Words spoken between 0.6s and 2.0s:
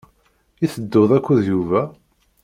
I tedduḍ akked Yuba?